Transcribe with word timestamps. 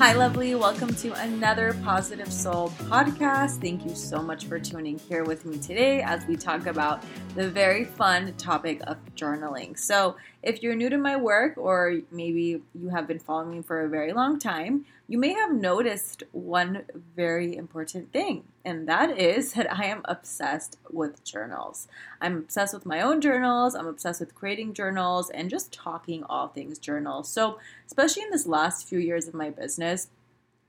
Hi, 0.00 0.14
lovely. 0.14 0.54
Welcome 0.54 0.94
to 0.94 1.12
another 1.12 1.76
Positive 1.84 2.32
Soul 2.32 2.70
podcast. 2.70 3.60
Thank 3.60 3.84
you 3.84 3.94
so 3.94 4.22
much 4.22 4.46
for 4.46 4.58
tuning 4.58 4.98
here 4.98 5.24
with 5.24 5.44
me 5.44 5.58
today 5.58 6.00
as 6.00 6.26
we 6.26 6.36
talk 6.36 6.66
about 6.66 7.04
the 7.34 7.50
very 7.50 7.84
fun 7.84 8.32
topic 8.38 8.80
of 8.86 8.96
journaling. 9.14 9.78
So, 9.78 10.16
if 10.42 10.62
you're 10.62 10.74
new 10.74 10.88
to 10.88 10.96
my 10.96 11.16
work, 11.16 11.58
or 11.58 12.00
maybe 12.10 12.62
you 12.74 12.88
have 12.88 13.06
been 13.06 13.18
following 13.18 13.50
me 13.50 13.62
for 13.62 13.82
a 13.82 13.88
very 13.88 14.12
long 14.12 14.38
time, 14.38 14.86
you 15.06 15.18
may 15.18 15.32
have 15.32 15.52
noticed 15.52 16.22
one 16.32 16.82
very 17.16 17.56
important 17.56 18.12
thing, 18.12 18.44
and 18.64 18.88
that 18.88 19.18
is 19.18 19.52
that 19.54 19.72
I 19.72 19.86
am 19.86 20.02
obsessed 20.06 20.78
with 20.90 21.22
journals. 21.24 21.88
I'm 22.20 22.38
obsessed 22.38 22.72
with 22.72 22.86
my 22.86 23.00
own 23.00 23.20
journals, 23.20 23.74
I'm 23.74 23.86
obsessed 23.86 24.20
with 24.20 24.34
creating 24.34 24.74
journals, 24.74 25.30
and 25.30 25.50
just 25.50 25.72
talking 25.72 26.24
all 26.24 26.48
things 26.48 26.78
journals. 26.78 27.28
So, 27.28 27.58
especially 27.86 28.22
in 28.22 28.30
this 28.30 28.46
last 28.46 28.88
few 28.88 28.98
years 28.98 29.28
of 29.28 29.34
my 29.34 29.50
business, 29.50 30.08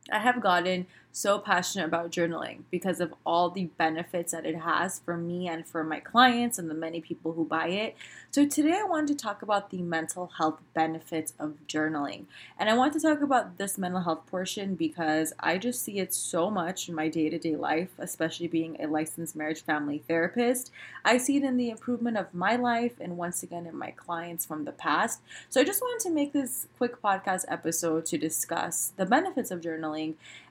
I 0.09 0.19
have 0.19 0.41
gotten 0.41 0.87
so 1.11 1.39
passionate 1.39 1.85
about 1.85 2.11
journaling 2.11 2.61
because 2.71 3.01
of 3.01 3.13
all 3.25 3.49
the 3.49 3.65
benefits 3.77 4.31
that 4.31 4.45
it 4.45 4.55
has 4.55 4.99
for 4.99 5.17
me 5.17 5.47
and 5.47 5.67
for 5.67 5.83
my 5.83 5.99
clients 5.99 6.57
and 6.57 6.69
the 6.69 6.73
many 6.73 7.01
people 7.01 7.33
who 7.33 7.45
buy 7.45 7.67
it. 7.67 7.95
So, 8.31 8.45
today 8.45 8.79
I 8.79 8.85
want 8.85 9.09
to 9.09 9.15
talk 9.15 9.41
about 9.41 9.71
the 9.71 9.81
mental 9.81 10.31
health 10.37 10.61
benefits 10.73 11.33
of 11.37 11.55
journaling. 11.67 12.25
And 12.57 12.69
I 12.69 12.77
want 12.77 12.93
to 12.93 12.99
talk 12.99 13.21
about 13.21 13.57
this 13.57 13.77
mental 13.77 14.01
health 14.01 14.25
portion 14.27 14.75
because 14.75 15.33
I 15.39 15.57
just 15.57 15.83
see 15.83 15.99
it 15.99 16.13
so 16.13 16.49
much 16.49 16.87
in 16.87 16.95
my 16.95 17.09
day 17.09 17.29
to 17.29 17.37
day 17.37 17.57
life, 17.57 17.89
especially 17.97 18.47
being 18.47 18.81
a 18.81 18.87
licensed 18.87 19.35
marriage 19.35 19.61
family 19.61 20.01
therapist. 20.07 20.71
I 21.03 21.17
see 21.17 21.37
it 21.37 21.43
in 21.43 21.57
the 21.57 21.69
improvement 21.69 22.17
of 22.17 22.33
my 22.33 22.55
life 22.55 22.93
and 23.01 23.17
once 23.17 23.43
again 23.43 23.65
in 23.65 23.77
my 23.77 23.91
clients 23.91 24.45
from 24.45 24.63
the 24.63 24.71
past. 24.71 25.19
So, 25.49 25.59
I 25.59 25.65
just 25.65 25.81
wanted 25.81 26.07
to 26.07 26.13
make 26.13 26.31
this 26.31 26.67
quick 26.77 27.01
podcast 27.01 27.43
episode 27.49 28.05
to 28.05 28.17
discuss 28.17 28.93
the 28.95 29.05
benefits 29.05 29.51
of 29.51 29.59
journaling 29.59 29.90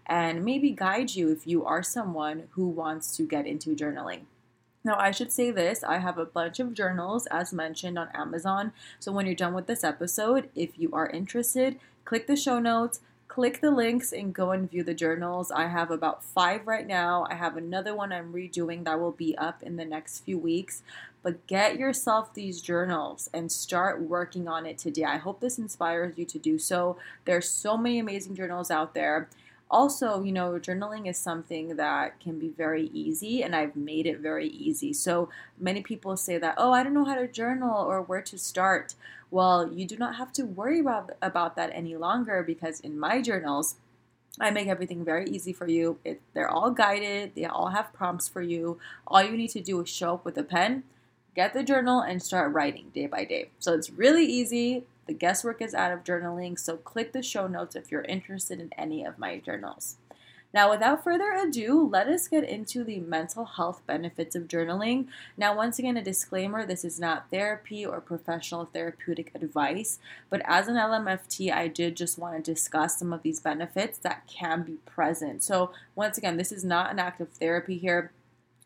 and 0.07 0.45
maybe 0.45 0.71
guide 0.71 1.15
you 1.15 1.31
if 1.31 1.47
you 1.47 1.65
are 1.65 1.83
someone 1.83 2.45
who 2.51 2.67
wants 2.67 3.17
to 3.17 3.23
get 3.23 3.47
into 3.47 3.77
journaling. 3.77 4.23
Now, 4.83 4.97
I 4.99 5.11
should 5.11 5.31
say 5.31 5.51
this 5.51 5.85
I 5.85 5.99
have 5.99 6.19
a 6.19 6.25
bunch 6.25 6.59
of 6.59 6.75
journals 6.75 7.27
as 7.27 7.53
mentioned 7.53 7.99
on 7.99 8.09
Amazon. 8.15 8.73
So, 8.99 9.13
when 9.13 9.27
you're 9.27 9.35
done 9.35 9.55
with 9.55 9.67
this 9.67 9.85
episode, 9.85 10.49
if 10.55 10.79
you 10.79 10.91
are 10.93 11.09
interested, 11.09 11.79
click 12.05 12.27
the 12.27 12.37
show 12.37 12.59
notes, 12.59 13.01
click 13.29 13.61
the 13.61 13.71
links, 13.71 14.11
and 14.11 14.35
go 14.35 14.53
and 14.53 14.71
view 14.71 14.83
the 14.83 14.95
journals. 14.95 15.53
I 15.53 15.67
have 15.67 15.91
about 15.91 16.25
five 16.25 16.67
right 16.67 16.87
now. 16.87 17.27
I 17.31 17.35
have 17.35 17.57
another 17.57 17.95
one 17.95 18.11
I'm 18.11 18.33
redoing 18.33 18.85
that 18.85 18.99
will 18.99 19.13
be 19.13 19.37
up 19.37 19.63
in 19.63 19.77
the 19.77 19.85
next 19.85 20.21
few 20.21 20.39
weeks. 20.39 20.83
But 21.23 21.47
get 21.47 21.79
yourself 21.79 22.33
these 22.33 22.63
journals 22.63 23.29
and 23.35 23.53
start 23.53 24.01
working 24.01 24.49
on 24.49 24.67
it 24.67 24.79
today. 24.79 25.05
I 25.05 25.19
hope 25.19 25.41
this 25.41 25.59
inspires 25.59 26.17
you 26.17 26.25
to 26.25 26.39
do 26.39 26.59
so. 26.59 26.97
There's 27.25 27.49
so 27.49 27.77
many 27.77 27.99
amazing 27.99 28.35
journals 28.35 28.71
out 28.71 28.95
there 28.95 29.29
also, 29.71 30.23
you 30.23 30.33
know, 30.33 30.53
journaling 30.55 31.09
is 31.09 31.17
something 31.17 31.77
that 31.77 32.19
can 32.19 32.39
be 32.39 32.49
very 32.49 32.91
easy, 32.93 33.43
and 33.43 33.55
I've 33.55 33.77
made 33.77 34.07
it 34.07 34.19
very 34.19 34.49
easy. 34.49 34.93
So 34.93 35.29
many 35.59 35.81
people 35.83 36.17
say 36.17 36.39
that, 36.39 36.57
oh, 36.59 36.73
I 36.73 36.83
don't 36.83 36.95
know 36.95 37.05
how 37.05 37.15
to 37.15 37.29
journal 37.29 37.77
or 37.77 38.03
where 38.03 38.23
to 38.23 38.37
start. 38.37 38.95
Well, 39.31 39.73
you 39.73 39.87
do 39.87 39.97
not 39.97 40.17
have 40.17 40.33
to 40.35 40.45
worry 40.45 40.81
about, 40.81 41.13
about 41.23 41.55
that 41.55 41.71
any 41.73 41.97
longer 41.97 42.43
because 42.43 42.81
in 42.81 42.99
my 42.99 43.23
journals, 43.23 43.77
I 44.41 44.51
make 44.51 44.67
everything 44.67 45.05
very 45.05 45.29
easy 45.29 45.53
for 45.53 45.69
you. 45.69 45.99
It, 46.05 46.21
they're 46.35 46.51
all 46.51 46.71
guided, 46.71 47.35
they 47.37 47.45
all 47.45 47.69
have 47.69 47.93
prompts 47.93 48.27
for 48.27 48.43
you. 48.43 48.79
All 49.07 49.23
you 49.23 49.37
need 49.37 49.51
to 49.51 49.61
do 49.61 49.81
is 49.81 49.89
show 49.89 50.15
up 50.15 50.25
with 50.25 50.37
a 50.37 50.43
pen, 50.43 50.83
get 51.35 51.55
the 51.55 51.63
journal, 51.63 52.01
and 52.01 52.23
start 52.23 52.53
writing 52.53 52.91
day 52.95 53.07
by 53.07 53.25
day. 53.25 53.51
So 53.59 53.75
it's 53.75 53.91
really 53.91 54.25
easy. 54.25 54.85
The 55.07 55.15
guesswork 55.15 55.61
is 55.61 55.75
out 55.75 55.93
of 55.93 56.05
journaling, 56.05 56.59
so 56.59 56.77
click 56.77 57.13
the 57.13 57.23
show 57.23 57.47
notes 57.47 57.75
if 57.75 57.91
you're 57.91 58.03
interested 58.03 58.61
in 58.61 58.71
any 58.77 59.05
of 59.05 59.19
my 59.19 59.39
journals. 59.39 59.97
Now, 60.53 60.69
without 60.71 61.05
further 61.05 61.33
ado, 61.33 61.89
let 61.89 62.09
us 62.09 62.27
get 62.27 62.43
into 62.43 62.83
the 62.83 62.99
mental 62.99 63.45
health 63.45 63.83
benefits 63.87 64.35
of 64.35 64.49
journaling. 64.49 65.07
Now, 65.37 65.55
once 65.55 65.79
again, 65.79 65.97
a 65.97 66.03
disclaimer 66.03 66.67
this 66.67 66.85
is 66.85 66.99
not 66.99 67.31
therapy 67.31 67.87
or 67.87 68.01
professional 68.01 68.65
therapeutic 68.65 69.31
advice, 69.35 70.01
but 70.29 70.43
as 70.45 70.67
an 70.67 70.75
LMFT, 70.75 71.53
I 71.53 71.69
did 71.69 71.97
just 71.97 72.19
want 72.19 72.45
to 72.45 72.53
discuss 72.53 72.99
some 72.99 73.13
of 73.13 73.23
these 73.23 73.39
benefits 73.39 73.99
that 73.99 74.27
can 74.27 74.63
be 74.63 74.79
present. 74.87 75.45
So, 75.45 75.71
once 75.95 76.19
again, 76.19 76.37
this 76.37 76.51
is 76.51 76.65
not 76.65 76.91
an 76.91 76.99
act 76.99 77.21
of 77.21 77.29
therapy 77.31 77.79
here. 77.79 78.11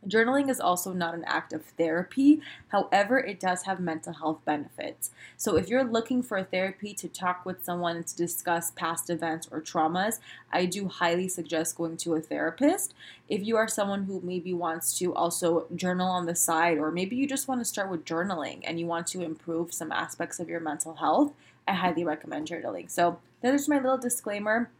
Journaling 0.09 0.51
is 0.51 0.61
also 0.61 0.93
not 0.93 1.15
an 1.15 1.25
act 1.25 1.53
of 1.53 1.65
therapy. 1.65 2.41
However, 2.69 3.19
it 3.19 3.41
does 3.41 3.63
have 3.65 3.81
mental 3.81 4.13
health 4.13 4.41
benefits. 4.45 5.11
So, 5.37 5.57
if 5.57 5.69
you're 5.69 5.85
looking 5.85 6.23
for 6.23 6.37
a 6.37 6.45
therapy 6.45 6.95
to 6.95 7.09
talk 7.09 7.45
with 7.45 7.65
someone 7.65 8.05
to 8.05 8.17
discuss 8.17 8.71
past 8.73 9.11
events 9.11 9.49
or 9.51 9.61
traumas, 9.61 10.19
I 10.53 10.67
do 10.67 10.89
highly 10.89 11.29
suggest 11.29 11.77
going 11.77 11.97
to 11.99 12.15
a 12.15 12.21
therapist. 12.21 12.95
If 13.29 13.45
you 13.45 13.57
are 13.57 13.69
someone 13.69 14.05
who 14.05 14.21
maybe 14.23 14.53
wants 14.53 14.99
to 14.99 15.15
also 15.15 15.67
journal 15.75 16.09
on 16.09 16.27
the 16.27 16.35
side, 16.35 16.79
or 16.79 16.91
maybe 16.91 17.17
you 17.17 17.27
just 17.27 17.49
want 17.49 17.61
to 17.61 17.65
start 17.65 17.91
with 17.91 18.05
journaling 18.05 18.61
and 18.65 18.79
you 18.79 18.87
want 18.87 19.07
to 19.09 19.23
improve 19.23 19.73
some 19.73 19.93
aspects 19.93 20.41
of 20.41 20.49
your 20.49 20.61
mental 20.61 20.95
health, 20.95 21.33
I 21.67 21.75
highly 21.75 22.05
recommend 22.05 22.49
journaling. 22.49 22.91
So, 22.91 23.19
that 23.43 23.55
is 23.55 23.69
my 23.69 23.77
little 23.77 23.99
disclaimer. 23.99 24.71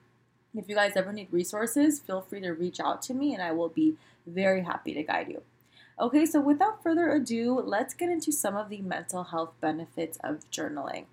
If 0.57 0.69
you 0.69 0.75
guys 0.77 0.93
ever 0.97 1.13
need 1.13 1.29
resources, 1.33 2.01
feel 2.01 2.21
free 2.21 2.41
to 2.41 2.51
reach 2.53 2.79
out 2.81 3.03
to 3.03 3.15
me 3.15 3.35
and 3.35 3.43
I 3.43 3.53
will 3.53 3.69
be 3.69 3.97
very 4.27 4.63
happy 4.63 4.95
to 4.95 5.03
guide 5.03 5.29
you. 5.29 5.43
Okay, 6.01 6.27
so 6.27 6.41
without 6.41 6.83
further 6.83 7.11
ado, 7.13 7.61
let's 7.61 7.95
get 7.95 8.11
into 8.11 8.33
some 8.33 8.57
of 8.57 8.69
the 8.69 8.81
mental 8.81 9.25
health 9.25 9.53
benefits 9.61 10.19
of 10.25 10.49
journaling. 10.51 11.05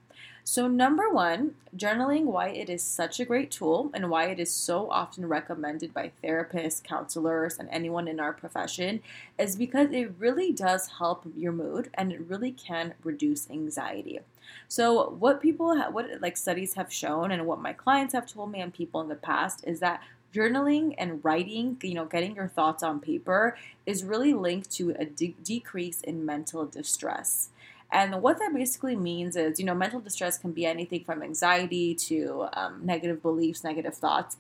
So, 0.44 0.68
number 0.68 1.08
one, 1.08 1.54
journaling, 1.78 2.26
why 2.26 2.50
it 2.50 2.68
is 2.68 2.82
such 2.82 3.20
a 3.20 3.26
great 3.26 3.52
tool 3.52 3.92
and 3.94 4.10
why 4.10 4.26
it 4.26 4.40
is 4.40 4.52
so 4.52 4.90
often 4.90 5.28
recommended 5.28 5.94
by 5.94 6.12
therapists, 6.24 6.84
counselors, 6.84 7.60
and 7.60 7.70
anyone 7.70 8.08
in 8.08 8.20
our 8.20 8.34
profession 8.34 9.02
is 9.38 9.56
because 9.56 9.92
it 9.92 10.14
really 10.18 10.52
does 10.52 10.94
help 10.98 11.26
your 11.36 11.52
mood 11.52 11.92
and 11.94 12.12
it 12.12 12.22
really 12.22 12.52
can 12.52 12.96
reduce 13.04 13.50
anxiety. 13.52 14.20
So, 14.68 15.10
what 15.20 15.42
people, 15.42 15.76
have, 15.76 15.94
what 15.94 16.08
like 16.22 16.38
studies 16.38 16.74
have 16.76 16.92
shown, 16.92 17.32
and 17.32 17.46
what 17.46 17.62
my 17.62 17.74
clients 17.74 18.14
have 18.14 18.32
told 18.32 18.52
me 18.52 18.62
and 18.62 18.74
people 18.74 19.02
in 19.02 19.10
the 19.10 19.16
past 19.16 19.64
is 19.66 19.80
that 19.80 20.02
journaling 20.34 20.96
and 20.98 21.24
writing, 21.24 21.78
you 21.82 21.94
know, 21.94 22.06
getting 22.06 22.36
your 22.36 22.48
thoughts 22.48 22.84
on 22.84 23.00
paper 23.00 23.58
is 23.86 24.04
really 24.04 24.34
linked 24.34 24.72
to 24.72 24.92
a 24.98 25.06
de- 25.06 25.36
decrease 25.44 26.02
in 26.02 26.26
mental 26.26 26.66
distress. 26.66 27.50
And 27.92 28.22
what 28.22 28.40
that 28.40 28.54
basically 28.54 28.96
means 28.96 29.36
is, 29.36 29.60
you 29.60 29.66
know, 29.66 29.76
mental 29.76 30.00
distress 30.00 30.38
can 30.38 30.54
be 30.54 30.66
anything 30.66 31.04
from 31.04 31.22
anxiety 31.22 31.94
to 31.96 32.48
um, 32.54 32.80
negative 32.86 33.22
beliefs, 33.22 33.64
negative 33.64 33.96
thoughts. 33.96 34.38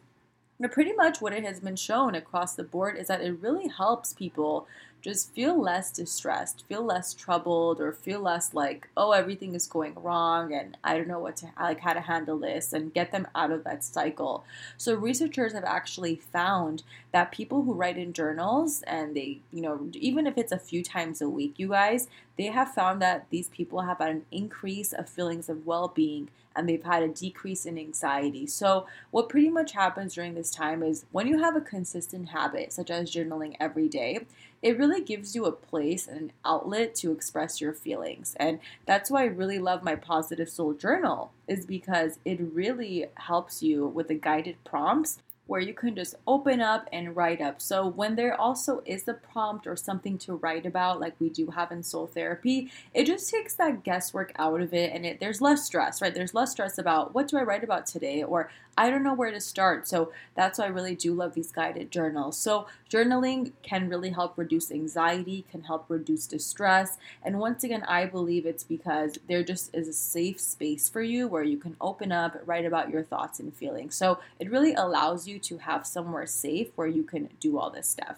But 0.59 0.71
pretty 0.71 0.93
much 0.93 1.19
what 1.19 1.33
it 1.33 1.43
has 1.43 1.59
been 1.59 1.75
shown 1.75 2.15
across 2.15 2.55
the 2.55 2.63
board 2.63 2.97
is 2.97 3.07
that 3.07 3.21
it 3.21 3.41
really 3.41 3.67
helps 3.67 4.13
people 4.13 4.67
just 5.01 5.33
feel 5.33 5.59
less 5.59 5.91
distressed, 5.91 6.63
feel 6.67 6.83
less 6.83 7.13
troubled, 7.13 7.81
or 7.81 7.91
feel 7.91 8.19
less 8.19 8.53
like, 8.53 8.87
oh, 8.95 9.11
everything 9.11 9.55
is 9.55 9.67
going 9.67 9.95
wrong 9.95 10.53
and 10.53 10.77
I 10.83 10.95
don't 10.95 11.07
know 11.07 11.19
what 11.19 11.37
to 11.37 11.47
like 11.59 11.79
how 11.79 11.93
to 11.93 12.01
handle 12.01 12.37
this 12.37 12.73
and 12.73 12.93
get 12.93 13.11
them 13.11 13.27
out 13.33 13.51
of 13.51 13.63
that 13.63 13.83
cycle. 13.83 14.43
So 14.77 14.93
researchers 14.93 15.53
have 15.53 15.63
actually 15.63 16.15
found 16.15 16.83
that 17.11 17.31
people 17.31 17.63
who 17.63 17.73
write 17.73 17.97
in 17.97 18.13
journals 18.13 18.83
and 18.83 19.15
they, 19.15 19.39
you 19.51 19.61
know, 19.61 19.89
even 19.95 20.27
if 20.27 20.37
it's 20.37 20.51
a 20.51 20.59
few 20.59 20.83
times 20.83 21.21
a 21.21 21.29
week, 21.29 21.55
you 21.57 21.69
guys, 21.69 22.07
they 22.37 22.45
have 22.45 22.73
found 22.73 23.01
that 23.01 23.25
these 23.29 23.49
people 23.49 23.81
have 23.81 23.97
had 23.97 24.09
an 24.09 24.25
increase 24.31 24.93
of 24.93 25.09
feelings 25.09 25.49
of 25.49 25.65
well-being 25.65 26.29
and 26.55 26.67
they've 26.67 26.83
had 26.83 27.03
a 27.03 27.07
decrease 27.07 27.65
in 27.65 27.77
anxiety. 27.77 28.45
So, 28.45 28.85
what 29.11 29.29
pretty 29.29 29.49
much 29.49 29.71
happens 29.71 30.15
during 30.15 30.33
this 30.33 30.51
time 30.51 30.83
is 30.83 31.05
when 31.11 31.27
you 31.27 31.39
have 31.39 31.55
a 31.55 31.61
consistent 31.61 32.29
habit, 32.29 32.73
such 32.73 32.89
as 32.89 33.11
journaling 33.11 33.55
every 33.59 33.87
day, 33.87 34.25
it 34.61 34.77
really 34.77 35.01
gives 35.01 35.35
you 35.35 35.45
a 35.45 35.51
place 35.51 36.07
and 36.07 36.17
an 36.17 36.31
outlet 36.45 36.95
to 36.95 37.11
express 37.11 37.59
your 37.59 37.73
feelings. 37.73 38.35
And 38.39 38.59
that's 38.85 39.09
why 39.09 39.23
I 39.23 39.25
really 39.25 39.59
love 39.59 39.83
my 39.83 39.95
Positive 39.95 40.49
Soul 40.49 40.73
Journal, 40.73 41.31
is 41.47 41.65
because 41.65 42.19
it 42.25 42.39
really 42.39 43.07
helps 43.15 43.63
you 43.63 43.87
with 43.87 44.07
the 44.07 44.15
guided 44.15 44.63
prompts 44.63 45.19
where 45.51 45.59
you 45.59 45.73
can 45.73 45.93
just 45.93 46.15
open 46.27 46.61
up 46.61 46.87
and 46.93 47.13
write 47.13 47.41
up. 47.41 47.61
So 47.61 47.85
when 47.85 48.15
there 48.15 48.39
also 48.39 48.81
is 48.85 49.05
a 49.09 49.13
prompt 49.13 49.67
or 49.67 49.75
something 49.75 50.17
to 50.19 50.35
write 50.35 50.65
about, 50.65 51.01
like 51.01 51.13
we 51.19 51.27
do 51.27 51.47
have 51.47 51.73
in 51.73 51.83
soul 51.83 52.07
therapy, 52.07 52.71
it 52.93 53.05
just 53.05 53.29
takes 53.29 53.55
that 53.55 53.83
guesswork 53.83 54.31
out 54.37 54.61
of 54.61 54.73
it 54.73 54.93
and 54.93 55.05
it 55.05 55.19
there's 55.19 55.41
less 55.41 55.65
stress, 55.65 56.01
right? 56.01 56.15
There's 56.15 56.33
less 56.33 56.51
stress 56.51 56.77
about 56.77 57.13
what 57.13 57.27
do 57.27 57.37
I 57.37 57.43
write 57.43 57.65
about 57.65 57.85
today 57.85 58.23
or 58.23 58.49
I 58.77 58.89
don't 58.89 59.03
know 59.03 59.13
where 59.13 59.31
to 59.31 59.41
start. 59.41 59.87
So 59.87 60.13
that's 60.35 60.57
why 60.57 60.65
I 60.65 60.69
really 60.69 60.95
do 60.95 61.13
love 61.13 61.33
these 61.33 61.51
guided 61.51 61.91
journals. 61.91 62.37
So 62.37 62.67
journaling 62.89 63.51
can 63.63 63.89
really 63.89 64.11
help 64.11 64.37
reduce 64.37 64.71
anxiety, 64.71 65.45
can 65.51 65.63
help 65.63 65.85
reduce 65.89 66.25
distress. 66.25 66.97
And 67.23 67.39
once 67.39 67.65
again, 67.65 67.83
I 67.83 68.05
believe 68.05 68.45
it's 68.45 68.63
because 68.63 69.17
there 69.27 69.43
just 69.43 69.75
is 69.75 69.89
a 69.89 69.93
safe 69.93 70.39
space 70.39 70.87
for 70.87 71.01
you 71.01 71.27
where 71.27 71.43
you 71.43 71.57
can 71.57 71.75
open 71.81 72.11
up, 72.13 72.37
write 72.45 72.65
about 72.65 72.89
your 72.89 73.03
thoughts 73.03 73.39
and 73.39 73.53
feelings. 73.53 73.95
So 73.95 74.19
it 74.39 74.49
really 74.49 74.73
allows 74.73 75.27
you 75.27 75.37
to 75.43 75.57
have 75.57 75.85
somewhere 75.85 76.25
safe 76.25 76.69
where 76.75 76.87
you 76.87 77.03
can 77.03 77.29
do 77.39 77.57
all 77.57 77.69
this 77.69 77.87
stuff. 77.87 78.17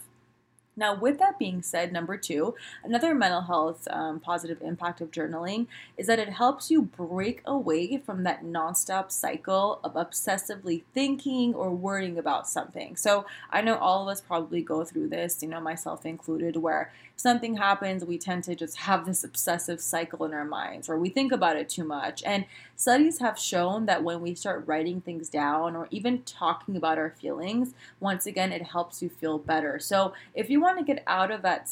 Now, 0.75 0.96
with 0.96 1.20
that 1.20 1.38
being 1.38 1.62
said, 1.62 1.94
number 1.94 2.18
two, 2.18 2.56
another 2.84 3.14
mental 3.14 3.42
health 3.42 3.88
um, 3.92 4.20
positive 4.20 4.62
impact 4.62 5.02
of 5.02 5.12
journaling 5.12 5.68
is 5.98 6.08
that 6.08 6.20
it 6.20 6.30
helps 6.30 6.72
you 6.72 6.81
break 6.81 7.42
away 7.46 7.98
from 7.98 8.24
that 8.24 8.44
nonstop 8.44 9.12
cycle 9.12 9.80
of 9.84 9.94
obsessively 9.94 10.84
thinking 10.94 11.54
or 11.54 11.72
worrying 11.72 12.18
about 12.18 12.48
something. 12.48 12.96
So, 12.96 13.25
I 13.52 13.62
know 13.62 13.78
all 13.78 14.04
of 14.04 14.12
us 14.12 14.22
probably 14.22 14.62
go 14.62 14.84
through 14.84 15.10
this, 15.10 15.42
you 15.42 15.50
know, 15.50 15.62
myself 15.62 16.06
included, 16.06 16.58
where 16.58 16.92
something 17.16 17.56
happens, 17.56 18.04
we 18.04 18.18
tend 18.18 18.44
to 18.44 18.56
just 18.56 18.78
have 18.80 19.06
this 19.06 19.24
obsessive 19.24 19.80
cycle 19.80 20.26
in 20.26 20.34
our 20.34 20.46
minds 20.46 20.90
or 20.90 20.98
we 20.98 21.10
think 21.10 21.31
about 21.31 21.56
it 21.56 21.69
too 21.69 21.84
much. 21.84 22.24
And 22.26 22.46
studies 22.76 23.19
have 23.19 23.40
shown 23.40 23.86
that 23.86 24.04
when 24.04 24.22
we 24.22 24.36
start 24.36 24.68
writing 24.68 25.02
things 25.02 25.30
down 25.30 25.76
or 25.76 25.88
even 25.92 26.24
talking 26.24 26.76
about 26.76 26.98
our 26.98 27.12
feelings, 27.12 27.74
once 28.00 28.26
again, 28.26 28.52
it 28.52 28.64
helps 28.64 29.02
you 29.02 29.10
feel 29.10 29.38
better. 29.38 29.80
So 29.80 30.14
if 30.34 30.50
you 30.50 30.60
want 30.63 30.80
to 30.80 30.83
get 30.83 31.04
out 31.06 31.30
of 31.31 31.42
that 31.44 31.69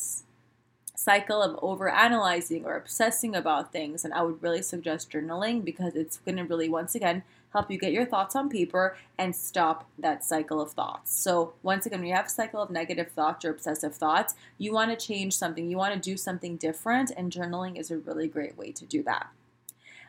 cycle 0.96 1.42
of 1.42 1.58
over 1.64 1.90
analyzing 1.90 2.66
or 2.66 2.76
obsessing 2.76 3.36
about 3.36 3.72
things, 3.72 4.06
and 4.06 4.14
I 4.14 4.22
would 4.22 4.42
really 4.44 4.62
suggest 4.62 5.12
journaling 5.12 5.66
because 5.66 5.96
it's 5.96 6.18
going 6.18 6.38
to 6.38 6.44
really, 6.44 6.70
once 6.70 6.94
again, 6.94 7.24
help 7.54 7.72
you 7.72 7.78
get 7.78 7.92
your 7.92 8.06
thoughts 8.06 8.36
on 8.36 8.50
paper 8.50 8.96
and 9.18 9.36
stop 9.36 9.90
that 9.98 10.24
cycle 10.24 10.62
of 10.62 10.72
thoughts. 10.72 11.12
So, 11.12 11.54
once 11.64 11.86
again, 11.86 12.00
when 12.00 12.10
you 12.10 12.16
have 12.16 12.28
a 12.28 12.30
cycle 12.30 12.62
of 12.62 12.70
negative 12.70 13.10
thoughts 13.12 13.44
or 13.44 13.50
obsessive 13.50 13.96
thoughts, 13.96 14.36
you 14.58 14.74
want 14.74 14.98
to 14.98 15.06
change 15.06 15.34
something, 15.36 15.70
you 15.70 15.78
want 15.78 15.94
to 15.94 16.00
do 16.00 16.18
something 16.18 16.56
different, 16.58 17.12
and 17.16 17.32
journaling 17.32 17.78
is 17.78 17.92
a 17.92 17.98
really 17.98 18.28
great 18.28 18.58
way 18.58 18.72
to 18.72 18.86
do 18.86 19.04
that. 19.04 19.28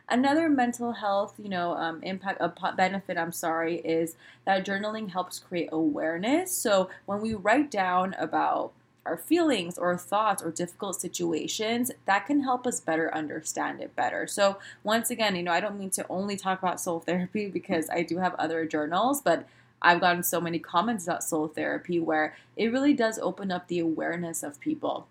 Another 0.09 0.49
mental 0.49 0.91
health, 0.93 1.33
you 1.41 1.49
know, 1.49 1.75
um, 1.75 2.03
impact, 2.03 2.39
a 2.41 2.73
benefit, 2.75 3.17
I'm 3.17 3.31
sorry, 3.31 3.77
is 3.77 4.15
that 4.45 4.65
journaling 4.65 5.11
helps 5.11 5.39
create 5.39 5.69
awareness. 5.71 6.51
So 6.51 6.89
when 7.05 7.21
we 7.21 7.33
write 7.33 7.71
down 7.71 8.13
about 8.19 8.73
our 9.05 9.17
feelings 9.17 9.77
or 9.77 9.97
thoughts 9.97 10.43
or 10.43 10.51
difficult 10.51 10.99
situations, 10.99 11.91
that 12.05 12.25
can 12.25 12.41
help 12.43 12.67
us 12.67 12.79
better 12.79 13.13
understand 13.13 13.81
it 13.81 13.95
better. 13.95 14.27
So, 14.27 14.57
once 14.83 15.09
again, 15.09 15.35
you 15.35 15.43
know, 15.43 15.51
I 15.51 15.59
don't 15.59 15.79
mean 15.79 15.89
to 15.91 16.05
only 16.09 16.37
talk 16.37 16.59
about 16.59 16.79
soul 16.79 16.99
therapy 17.05 17.47
because 17.47 17.89
I 17.89 18.03
do 18.03 18.17
have 18.17 18.35
other 18.35 18.65
journals, 18.65 19.21
but 19.21 19.47
I've 19.81 19.99
gotten 19.99 20.23
so 20.23 20.39
many 20.39 20.59
comments 20.59 21.05
about 21.05 21.23
soul 21.23 21.49
therapy 21.49 21.99
where 21.99 22.35
it 22.55 22.71
really 22.71 22.93
does 22.93 23.19
open 23.19 23.51
up 23.51 23.67
the 23.67 23.79
awareness 23.79 24.41
of 24.41 24.59
people 24.61 25.07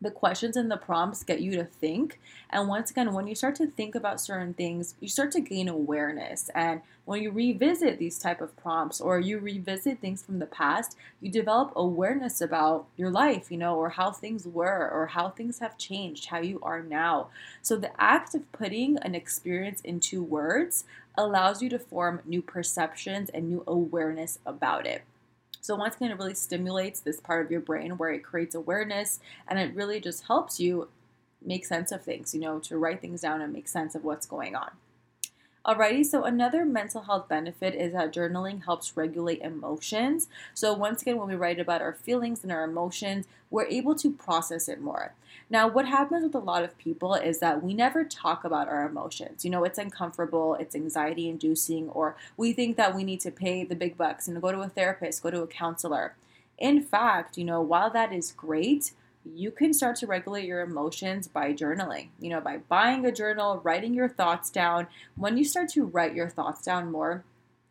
the 0.00 0.10
questions 0.10 0.56
and 0.56 0.70
the 0.70 0.76
prompts 0.76 1.22
get 1.22 1.40
you 1.40 1.52
to 1.52 1.64
think. 1.64 2.20
And 2.50 2.68
once 2.68 2.90
again, 2.90 3.12
when 3.12 3.26
you 3.26 3.34
start 3.34 3.54
to 3.56 3.66
think 3.66 3.94
about 3.94 4.20
certain 4.20 4.54
things, 4.54 4.94
you 5.00 5.08
start 5.08 5.30
to 5.32 5.40
gain 5.40 5.68
awareness. 5.68 6.50
And 6.54 6.80
when 7.04 7.22
you 7.22 7.30
revisit 7.30 7.98
these 7.98 8.18
type 8.18 8.40
of 8.40 8.56
prompts 8.56 9.00
or 9.00 9.20
you 9.20 9.38
revisit 9.38 10.00
things 10.00 10.22
from 10.22 10.38
the 10.38 10.46
past, 10.46 10.96
you 11.20 11.30
develop 11.30 11.72
awareness 11.76 12.40
about 12.40 12.86
your 12.96 13.10
life, 13.10 13.50
you 13.50 13.58
know, 13.58 13.76
or 13.76 13.90
how 13.90 14.10
things 14.10 14.46
were 14.46 14.88
or 14.90 15.06
how 15.06 15.28
things 15.28 15.58
have 15.58 15.76
changed, 15.76 16.26
how 16.26 16.40
you 16.40 16.58
are 16.62 16.82
now. 16.82 17.28
So 17.62 17.76
the 17.76 17.90
act 18.00 18.34
of 18.34 18.50
putting 18.52 18.96
an 18.98 19.14
experience 19.14 19.80
into 19.82 20.22
words 20.22 20.84
allows 21.18 21.60
you 21.60 21.68
to 21.70 21.78
form 21.78 22.20
new 22.24 22.40
perceptions 22.40 23.28
and 23.30 23.48
new 23.48 23.64
awareness 23.66 24.38
about 24.46 24.86
it. 24.86 25.02
So, 25.60 25.76
once 25.76 25.96
again, 25.96 26.10
it 26.10 26.18
really 26.18 26.34
stimulates 26.34 27.00
this 27.00 27.20
part 27.20 27.44
of 27.44 27.50
your 27.50 27.60
brain 27.60 27.98
where 27.98 28.10
it 28.10 28.24
creates 28.24 28.54
awareness 28.54 29.20
and 29.46 29.58
it 29.58 29.74
really 29.74 30.00
just 30.00 30.26
helps 30.26 30.58
you 30.58 30.88
make 31.42 31.64
sense 31.64 31.92
of 31.92 32.02
things, 32.02 32.34
you 32.34 32.40
know, 32.40 32.58
to 32.60 32.78
write 32.78 33.00
things 33.00 33.22
down 33.22 33.40
and 33.40 33.52
make 33.52 33.68
sense 33.68 33.94
of 33.94 34.04
what's 34.04 34.26
going 34.26 34.54
on. 34.54 34.70
Alrighty, 35.66 36.06
so 36.06 36.24
another 36.24 36.64
mental 36.64 37.02
health 37.02 37.28
benefit 37.28 37.74
is 37.74 37.92
that 37.92 38.14
journaling 38.14 38.64
helps 38.64 38.96
regulate 38.96 39.42
emotions. 39.42 40.26
So, 40.54 40.72
once 40.72 41.02
again, 41.02 41.18
when 41.18 41.28
we 41.28 41.34
write 41.34 41.60
about 41.60 41.82
our 41.82 41.92
feelings 41.92 42.42
and 42.42 42.50
our 42.50 42.64
emotions, 42.64 43.26
we're 43.50 43.66
able 43.66 43.94
to 43.96 44.10
process 44.10 44.70
it 44.70 44.80
more. 44.80 45.12
Now, 45.50 45.68
what 45.68 45.86
happens 45.86 46.22
with 46.22 46.34
a 46.34 46.38
lot 46.38 46.64
of 46.64 46.78
people 46.78 47.14
is 47.14 47.40
that 47.40 47.62
we 47.62 47.74
never 47.74 48.04
talk 48.04 48.42
about 48.42 48.68
our 48.68 48.86
emotions. 48.86 49.44
You 49.44 49.50
know, 49.50 49.64
it's 49.64 49.78
uncomfortable, 49.78 50.54
it's 50.54 50.74
anxiety 50.74 51.28
inducing, 51.28 51.90
or 51.90 52.16
we 52.38 52.54
think 52.54 52.78
that 52.78 52.94
we 52.94 53.04
need 53.04 53.20
to 53.20 53.30
pay 53.30 53.62
the 53.62 53.74
big 53.74 53.98
bucks 53.98 54.28
and 54.28 54.40
go 54.40 54.52
to 54.52 54.62
a 54.62 54.68
therapist, 54.70 55.22
go 55.22 55.30
to 55.30 55.42
a 55.42 55.46
counselor. 55.46 56.14
In 56.56 56.80
fact, 56.80 57.36
you 57.36 57.44
know, 57.44 57.60
while 57.60 57.90
that 57.90 58.14
is 58.14 58.32
great, 58.32 58.92
you 59.24 59.50
can 59.50 59.72
start 59.72 59.96
to 59.96 60.06
regulate 60.06 60.46
your 60.46 60.60
emotions 60.60 61.28
by 61.28 61.52
journaling. 61.52 62.08
You 62.20 62.30
know, 62.30 62.40
by 62.40 62.58
buying 62.58 63.04
a 63.04 63.12
journal, 63.12 63.60
writing 63.62 63.94
your 63.94 64.08
thoughts 64.08 64.50
down. 64.50 64.86
When 65.16 65.36
you 65.36 65.44
start 65.44 65.68
to 65.70 65.84
write 65.84 66.14
your 66.14 66.28
thoughts 66.28 66.64
down 66.64 66.90
more, 66.90 67.24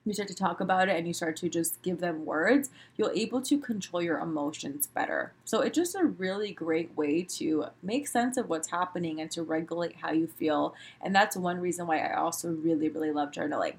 you 0.05 0.13
start 0.13 0.29
to 0.29 0.35
talk 0.35 0.59
about 0.59 0.89
it 0.89 0.97
and 0.97 1.07
you 1.07 1.13
start 1.13 1.35
to 1.37 1.49
just 1.49 1.81
give 1.81 1.99
them 1.99 2.25
words, 2.25 2.69
you're 2.97 3.13
able 3.13 3.41
to 3.41 3.59
control 3.59 4.01
your 4.01 4.17
emotions 4.17 4.87
better. 4.87 5.33
So 5.45 5.61
it's 5.61 5.75
just 5.75 5.95
a 5.95 6.03
really 6.03 6.51
great 6.51 6.95
way 6.97 7.23
to 7.37 7.65
make 7.83 8.07
sense 8.07 8.37
of 8.37 8.49
what's 8.49 8.69
happening 8.69 9.21
and 9.21 9.29
to 9.31 9.43
regulate 9.43 9.97
how 9.97 10.11
you 10.11 10.27
feel. 10.27 10.73
And 11.01 11.15
that's 11.15 11.37
one 11.37 11.59
reason 11.59 11.87
why 11.87 11.99
I 11.99 12.15
also 12.15 12.49
really, 12.49 12.89
really 12.89 13.11
love 13.11 13.31
journaling. 13.31 13.75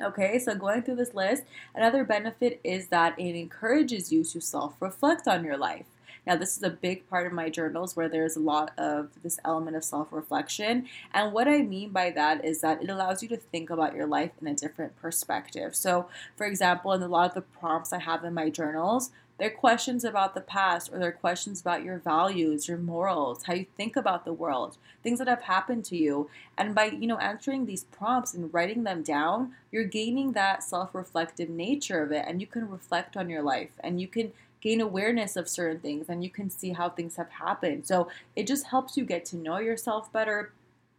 Okay, 0.00 0.38
so 0.38 0.54
going 0.54 0.82
through 0.82 0.96
this 0.96 1.14
list, 1.14 1.42
another 1.74 2.02
benefit 2.02 2.60
is 2.64 2.88
that 2.88 3.18
it 3.18 3.36
encourages 3.36 4.10
you 4.10 4.24
to 4.24 4.40
self 4.40 4.74
reflect 4.80 5.28
on 5.28 5.44
your 5.44 5.58
life. 5.58 5.84
Now, 6.26 6.36
this 6.36 6.56
is 6.56 6.62
a 6.62 6.70
big 6.70 7.08
part 7.08 7.26
of 7.26 7.32
my 7.32 7.48
journals 7.48 7.96
where 7.96 8.08
there's 8.08 8.36
a 8.36 8.40
lot 8.40 8.72
of 8.78 9.10
this 9.22 9.40
element 9.44 9.76
of 9.76 9.84
self 9.84 10.12
reflection. 10.12 10.86
And 11.12 11.32
what 11.32 11.48
I 11.48 11.62
mean 11.62 11.90
by 11.90 12.10
that 12.10 12.44
is 12.44 12.60
that 12.60 12.82
it 12.82 12.90
allows 12.90 13.22
you 13.22 13.28
to 13.30 13.36
think 13.36 13.70
about 13.70 13.94
your 13.94 14.06
life 14.06 14.30
in 14.40 14.46
a 14.46 14.54
different 14.54 14.96
perspective. 15.00 15.74
So, 15.74 16.08
for 16.36 16.46
example, 16.46 16.92
in 16.92 17.02
a 17.02 17.08
lot 17.08 17.28
of 17.28 17.34
the 17.34 17.40
prompts 17.40 17.92
I 17.92 17.98
have 17.98 18.24
in 18.24 18.34
my 18.34 18.50
journals, 18.50 19.10
they're 19.38 19.50
questions 19.50 20.04
about 20.04 20.34
the 20.36 20.40
past 20.40 20.92
or 20.92 21.00
they're 21.00 21.10
questions 21.10 21.60
about 21.60 21.82
your 21.82 21.98
values, 21.98 22.68
your 22.68 22.78
morals, 22.78 23.42
how 23.42 23.54
you 23.54 23.66
think 23.76 23.96
about 23.96 24.24
the 24.24 24.32
world, 24.32 24.76
things 25.02 25.18
that 25.18 25.26
have 25.26 25.42
happened 25.42 25.84
to 25.86 25.96
you. 25.96 26.30
And 26.56 26.76
by, 26.76 26.84
you 26.84 27.08
know, 27.08 27.18
answering 27.18 27.66
these 27.66 27.82
prompts 27.84 28.34
and 28.34 28.54
writing 28.54 28.84
them 28.84 29.02
down, 29.02 29.54
you're 29.72 29.82
gaining 29.82 30.32
that 30.32 30.62
self-reflective 30.62 31.48
nature 31.48 32.04
of 32.04 32.12
it 32.12 32.24
and 32.28 32.40
you 32.40 32.46
can 32.46 32.70
reflect 32.70 33.16
on 33.16 33.28
your 33.28 33.42
life 33.42 33.70
and 33.80 34.00
you 34.00 34.06
can 34.06 34.32
gain 34.62 34.80
awareness 34.80 35.36
of 35.36 35.48
certain 35.48 35.80
things 35.80 36.08
and 36.08 36.24
you 36.24 36.30
can 36.30 36.48
see 36.48 36.70
how 36.70 36.88
things 36.88 37.16
have 37.16 37.28
happened. 37.28 37.86
So 37.86 38.08
it 38.36 38.46
just 38.46 38.66
helps 38.66 38.96
you 38.96 39.04
get 39.04 39.24
to 39.26 39.36
know 39.36 39.58
yourself 39.58 40.10
better. 40.12 40.52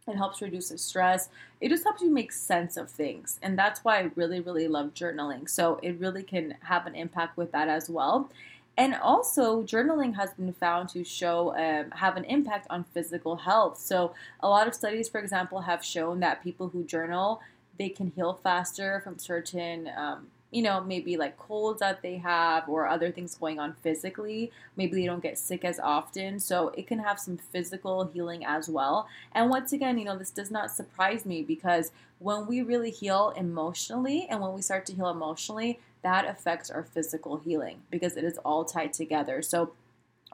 It 0.06 0.16
helps 0.16 0.42
reduce 0.42 0.68
the 0.68 0.78
stress. 0.78 1.30
It 1.62 1.70
just 1.70 1.82
helps 1.82 2.02
you 2.02 2.10
make 2.10 2.30
sense 2.30 2.76
of 2.76 2.90
things. 2.90 3.40
And 3.42 3.58
that's 3.58 3.82
why 3.82 4.00
I 4.00 4.10
really, 4.14 4.38
really 4.38 4.68
love 4.68 4.92
journaling. 4.94 5.48
So 5.48 5.80
it 5.82 5.98
really 5.98 6.22
can 6.22 6.56
have 6.60 6.86
an 6.86 6.94
impact 6.94 7.38
with 7.38 7.52
that 7.52 7.68
as 7.68 7.88
well. 7.88 8.30
And 8.76 8.96
also, 8.96 9.62
journaling 9.62 10.16
has 10.16 10.32
been 10.34 10.52
found 10.52 10.88
to 10.90 11.04
show 11.04 11.54
um, 11.56 11.92
have 11.92 12.16
an 12.16 12.24
impact 12.24 12.66
on 12.70 12.84
physical 12.92 13.36
health. 13.36 13.78
So, 13.78 14.14
a 14.40 14.48
lot 14.48 14.66
of 14.66 14.74
studies, 14.74 15.08
for 15.08 15.20
example, 15.20 15.60
have 15.60 15.84
shown 15.84 16.18
that 16.20 16.42
people 16.42 16.70
who 16.70 16.82
journal 16.82 17.40
they 17.78 17.88
can 17.88 18.12
heal 18.14 18.38
faster 18.42 19.00
from 19.02 19.18
certain 19.18 19.90
um, 19.96 20.28
you 20.54 20.62
know, 20.62 20.80
maybe 20.80 21.16
like 21.16 21.36
colds 21.36 21.80
that 21.80 22.00
they 22.00 22.16
have 22.16 22.68
or 22.68 22.86
other 22.86 23.10
things 23.10 23.34
going 23.34 23.58
on 23.58 23.74
physically. 23.82 24.52
Maybe 24.76 25.00
they 25.00 25.06
don't 25.06 25.22
get 25.22 25.36
sick 25.36 25.64
as 25.64 25.80
often. 25.80 26.38
So 26.38 26.68
it 26.68 26.86
can 26.86 27.00
have 27.00 27.18
some 27.18 27.38
physical 27.38 28.04
healing 28.06 28.44
as 28.44 28.68
well. 28.68 29.08
And 29.32 29.50
once 29.50 29.72
again, 29.72 29.98
you 29.98 30.04
know, 30.04 30.16
this 30.16 30.30
does 30.30 30.52
not 30.52 30.70
surprise 30.70 31.26
me 31.26 31.42
because 31.42 31.90
when 32.20 32.46
we 32.46 32.62
really 32.62 32.92
heal 32.92 33.34
emotionally 33.36 34.28
and 34.30 34.40
when 34.40 34.52
we 34.52 34.62
start 34.62 34.86
to 34.86 34.94
heal 34.94 35.08
emotionally, 35.08 35.80
that 36.02 36.24
affects 36.24 36.70
our 36.70 36.84
physical 36.84 37.38
healing 37.38 37.82
because 37.90 38.16
it 38.16 38.22
is 38.22 38.38
all 38.44 38.64
tied 38.64 38.92
together. 38.92 39.42
So 39.42 39.72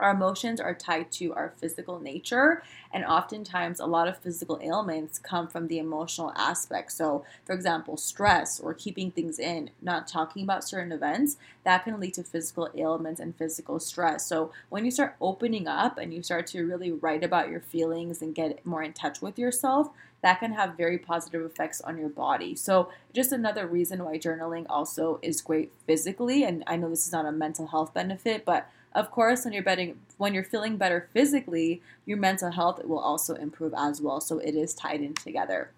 our 0.00 0.11
emotions 0.11 0.61
are 0.61 0.75
tied 0.75 1.11
to 1.12 1.33
our 1.35 1.52
physical 1.59 2.00
nature 2.00 2.62
and 2.92 3.04
oftentimes 3.04 3.78
a 3.78 3.87
lot 3.87 4.09
of 4.09 4.19
physical 4.19 4.59
ailments 4.62 5.19
come 5.19 5.47
from 5.47 5.69
the 5.69 5.78
emotional 5.78 6.33
aspect 6.37 6.92
so 6.92 7.25
for 7.45 7.52
example 7.52 7.97
stress 7.97 8.59
or 8.61 8.75
keeping 8.75 9.11
things 9.11 9.38
in 9.38 9.71
not 9.80 10.09
talking 10.09 10.42
about 10.42 10.64
certain 10.64 10.92
events 10.92 11.37
that 11.64 11.85
can 11.85 12.00
lead 12.00 12.14
to 12.14 12.23
physical 12.23 12.69
ailments 12.76 13.21
and 13.21 13.37
physical 13.37 13.78
stress 13.78 14.26
so 14.26 14.50
when 14.69 14.85
you 14.85 14.90
start 14.90 15.14
opening 15.21 15.69
up 15.69 15.99
and 15.99 16.12
you 16.12 16.23
start 16.23 16.47
to 16.47 16.66
really 16.66 16.90
write 16.90 17.23
about 17.23 17.49
your 17.49 17.61
feelings 17.61 18.23
and 18.23 18.35
get 18.35 18.64
more 18.66 18.83
in 18.83 18.92
touch 18.92 19.23
with 19.23 19.38
yourself 19.38 19.90
that 20.23 20.40
can 20.40 20.52
have 20.52 20.76
very 20.76 20.99
positive 20.99 21.42
effects 21.42 21.80
on 21.80 21.97
your 21.97 22.09
body. 22.09 22.54
So, 22.54 22.90
just 23.12 23.33
another 23.33 23.66
reason 23.66 24.04
why 24.04 24.19
journaling 24.19 24.66
also 24.69 25.19
is 25.23 25.40
great 25.40 25.73
physically. 25.87 26.45
And 26.45 26.62
I 26.66 26.76
know 26.76 26.90
this 26.90 27.07
is 27.07 27.12
not 27.12 27.26
a 27.26 27.33
mental 27.33 27.69
health 27.69 27.95
benefit, 27.95 28.45
but 28.45 28.69
of 28.92 29.11
course, 29.11 29.44
when 29.44 29.52
you're 29.52 29.62
betting, 29.62 30.00
when 30.18 30.35
you're 30.35 30.44
feeling 30.44 30.76
better 30.76 31.09
physically, 31.12 31.80
your 32.06 32.18
mental 32.18 32.50
health 32.50 32.85
will 32.85 32.99
also 32.99 33.35
improve 33.35 33.75
as 33.76 34.00
well. 34.00 34.20
So 34.20 34.38
it 34.38 34.54
is 34.54 34.75
tied 34.75 35.00
in 35.00 35.14
together. 35.14 35.70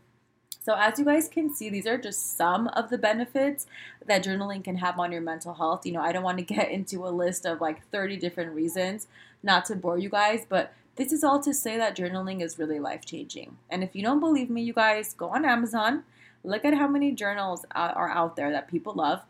So, 0.65 0.77
as 0.77 0.99
you 0.99 1.05
guys 1.05 1.29
can 1.29 1.53
see, 1.53 1.69
these 1.69 1.89
are 1.89 1.99
just 1.99 2.37
some 2.37 2.69
of 2.69 2.89
the 2.89 2.97
benefits 2.97 3.67
that 4.07 4.25
journaling 4.25 4.63
can 4.63 4.77
have 4.77 4.99
on 4.99 5.11
your 5.11 5.21
mental 5.21 5.55
health. 5.55 5.85
You 5.85 5.93
know, 5.93 6.01
I 6.01 6.13
don't 6.13 6.23
want 6.23 6.39
to 6.39 6.45
get 6.55 6.71
into 6.71 7.07
a 7.07 7.11
list 7.11 7.45
of 7.45 7.61
like 7.61 7.87
30 7.91 8.17
different 8.17 8.53
reasons, 8.55 9.09
not 9.43 9.65
to 9.67 9.77
bore 9.77 9.99
you 9.99 10.09
guys, 10.09 10.47
but 10.49 10.73
this 10.97 11.13
is 11.13 11.25
all 11.25 11.41
to 11.41 11.53
say 11.53 11.77
that 11.79 11.97
journaling 11.97 12.43
is 12.43 12.59
really 12.59 12.79
life 12.79 13.05
changing. 13.05 13.57
And 13.71 13.83
if 13.83 13.97
you 13.97 14.03
don't 14.03 14.21
believe 14.21 14.51
me, 14.51 14.63
you 14.63 14.73
guys 14.73 15.15
go 15.15 15.31
on 15.31 15.45
Amazon, 15.45 16.05
look 16.45 16.65
at 16.65 16.75
how 16.75 16.87
many 16.87 17.13
journals 17.13 17.65
uh, 17.75 17.93
are 17.95 18.11
out 18.11 18.37
there 18.37 18.53
that 18.53 18.69
people 18.69 18.95
love. 18.95 19.23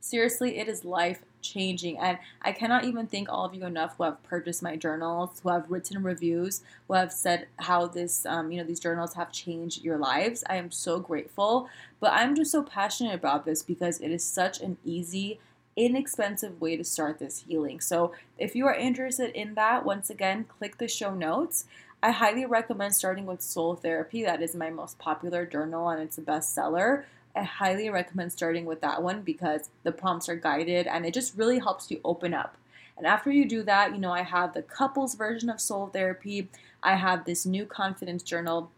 Seriously, 0.00 0.58
it 0.58 0.68
is 0.68 0.84
life 0.84 1.22
changing. 1.48 1.98
And 1.98 2.18
I 2.42 2.52
cannot 2.52 2.84
even 2.84 3.06
thank 3.06 3.28
all 3.28 3.44
of 3.44 3.54
you 3.54 3.64
enough 3.64 3.96
who 3.96 4.04
have 4.04 4.22
purchased 4.22 4.62
my 4.62 4.76
journals, 4.76 5.40
who 5.42 5.48
have 5.50 5.70
written 5.70 6.02
reviews, 6.02 6.62
who 6.86 6.94
have 6.94 7.12
said 7.12 7.48
how 7.58 7.86
this, 7.86 8.26
um, 8.26 8.50
you 8.50 8.58
know, 8.58 8.64
these 8.64 8.80
journals 8.80 9.14
have 9.14 9.32
changed 9.32 9.84
your 9.84 9.98
lives. 9.98 10.44
I 10.48 10.56
am 10.56 10.70
so 10.70 11.00
grateful. 11.00 11.68
But 12.00 12.12
I'm 12.12 12.34
just 12.34 12.52
so 12.52 12.62
passionate 12.62 13.14
about 13.14 13.44
this 13.44 13.62
because 13.62 14.00
it 14.00 14.10
is 14.10 14.24
such 14.24 14.60
an 14.60 14.78
easy, 14.84 15.40
inexpensive 15.76 16.60
way 16.60 16.76
to 16.76 16.84
start 16.84 17.18
this 17.18 17.44
healing. 17.48 17.80
So 17.80 18.12
if 18.38 18.54
you 18.54 18.66
are 18.66 18.74
interested 18.74 19.30
in 19.34 19.54
that, 19.54 19.84
once 19.84 20.10
again, 20.10 20.44
click 20.44 20.78
the 20.78 20.88
show 20.88 21.14
notes. 21.14 21.64
I 22.02 22.12
highly 22.12 22.46
recommend 22.46 22.94
starting 22.94 23.26
with 23.26 23.42
Soul 23.42 23.74
Therapy. 23.74 24.22
That 24.22 24.40
is 24.40 24.54
my 24.54 24.70
most 24.70 24.98
popular 24.98 25.44
journal 25.44 25.88
and 25.88 26.00
it's 26.00 26.18
a 26.18 26.22
bestseller. 26.22 27.04
I 27.38 27.44
highly 27.44 27.88
recommend 27.88 28.32
starting 28.32 28.64
with 28.64 28.80
that 28.80 29.00
one 29.00 29.22
because 29.22 29.70
the 29.84 29.92
prompts 29.92 30.28
are 30.28 30.34
guided 30.34 30.88
and 30.88 31.06
it 31.06 31.14
just 31.14 31.36
really 31.36 31.60
helps 31.60 31.88
you 31.88 32.00
open 32.04 32.34
up. 32.34 32.56
And 32.96 33.06
after 33.06 33.30
you 33.30 33.46
do 33.48 33.62
that, 33.62 33.92
you 33.92 33.98
know, 33.98 34.10
I 34.10 34.22
have 34.22 34.54
the 34.54 34.62
couples 34.62 35.14
version 35.14 35.48
of 35.48 35.60
soul 35.60 35.86
therapy. 35.86 36.48
I 36.82 36.96
have 36.96 37.24
this 37.24 37.46
new 37.46 37.64
confidence 37.64 38.24
journal 38.24 38.72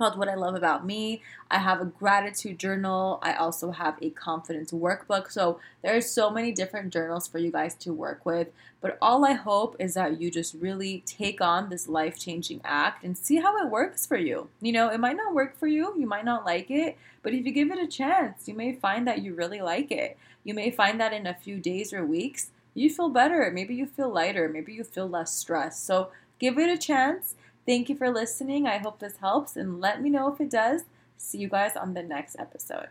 called 0.00 0.16
What 0.16 0.30
I 0.30 0.34
Love 0.34 0.54
About 0.54 0.86
Me. 0.86 1.20
I 1.50 1.58
have 1.58 1.82
a 1.82 1.84
gratitude 1.84 2.58
journal. 2.58 3.18
I 3.22 3.34
also 3.34 3.70
have 3.70 3.98
a 4.00 4.08
confidence 4.08 4.72
workbook. 4.72 5.30
So 5.30 5.60
there 5.82 5.94
are 5.94 6.00
so 6.00 6.30
many 6.30 6.52
different 6.52 6.90
journals 6.90 7.28
for 7.28 7.36
you 7.36 7.52
guys 7.52 7.74
to 7.80 7.92
work 7.92 8.24
with. 8.24 8.48
But 8.80 8.96
all 9.02 9.26
I 9.26 9.34
hope 9.34 9.76
is 9.78 9.92
that 9.92 10.18
you 10.18 10.30
just 10.30 10.54
really 10.54 11.02
take 11.04 11.42
on 11.42 11.68
this 11.68 11.86
life 11.86 12.18
changing 12.18 12.62
act 12.64 13.04
and 13.04 13.18
see 13.18 13.42
how 13.42 13.58
it 13.58 13.68
works 13.68 14.06
for 14.06 14.16
you. 14.16 14.48
You 14.62 14.72
know, 14.72 14.88
it 14.88 15.00
might 15.00 15.18
not 15.18 15.34
work 15.34 15.58
for 15.58 15.66
you, 15.66 15.94
you 15.98 16.06
might 16.06 16.24
not 16.24 16.46
like 16.46 16.70
it, 16.70 16.96
but 17.22 17.34
if 17.34 17.44
you 17.44 17.52
give 17.52 17.70
it 17.70 17.78
a 17.78 17.86
chance, 17.86 18.48
you 18.48 18.54
may 18.54 18.72
find 18.72 19.06
that 19.06 19.20
you 19.20 19.34
really 19.34 19.60
like 19.60 19.92
it. 19.92 20.16
You 20.44 20.54
may 20.54 20.70
find 20.70 20.98
that 20.98 21.12
in 21.12 21.26
a 21.26 21.34
few 21.34 21.58
days 21.58 21.92
or 21.92 22.06
weeks, 22.06 22.52
you 22.72 22.88
feel 22.88 23.10
better. 23.10 23.50
Maybe 23.52 23.74
you 23.74 23.84
feel 23.84 24.08
lighter. 24.08 24.48
Maybe 24.48 24.72
you 24.72 24.82
feel 24.82 25.10
less 25.10 25.34
stressed. 25.34 25.84
So 25.84 26.08
give 26.38 26.56
it 26.56 26.70
a 26.70 26.78
chance 26.78 27.34
Thank 27.70 27.88
you 27.88 27.94
for 27.94 28.10
listening. 28.10 28.66
I 28.66 28.78
hope 28.78 28.98
this 28.98 29.18
helps 29.18 29.54
and 29.54 29.80
let 29.80 30.02
me 30.02 30.10
know 30.10 30.26
if 30.32 30.40
it 30.40 30.50
does. 30.50 30.86
See 31.16 31.38
you 31.38 31.48
guys 31.48 31.76
on 31.76 31.94
the 31.94 32.02
next 32.02 32.34
episode. 32.36 32.88